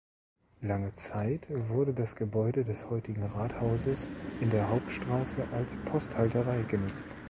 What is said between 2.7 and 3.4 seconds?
heutigen